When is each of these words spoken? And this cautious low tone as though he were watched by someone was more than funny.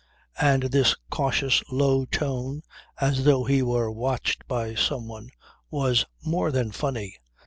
And 0.41 0.63
this 0.63 0.95
cautious 1.11 1.61
low 1.71 2.05
tone 2.05 2.63
as 2.99 3.23
though 3.23 3.43
he 3.43 3.61
were 3.61 3.91
watched 3.91 4.47
by 4.47 4.73
someone 4.73 5.29
was 5.69 6.05
more 6.25 6.51
than 6.51 6.71
funny. 6.71 7.17